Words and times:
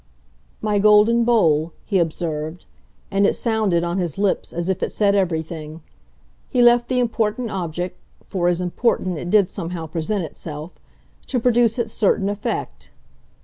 "My 0.63 0.79
Golden 0.79 1.23
Bowl," 1.25 1.73
he 1.85 1.99
observed 1.99 2.65
and 3.11 3.27
it 3.27 3.35
sounded, 3.35 3.83
on 3.83 3.99
his 3.99 4.17
lips, 4.17 4.51
as 4.51 4.67
if 4.67 4.81
it 4.81 4.91
said 4.91 5.13
everything. 5.13 5.83
He 6.49 6.63
left 6.63 6.87
the 6.89 6.97
important 6.99 7.51
object 7.51 7.99
for 8.25 8.47
as 8.47 8.61
"important" 8.61 9.19
it 9.19 9.29
did 9.29 9.47
somehow 9.47 9.85
present 9.85 10.23
itself 10.23 10.71
to 11.27 11.39
produce 11.39 11.77
its 11.77 11.93
certain 11.93 12.29
effect. 12.29 12.89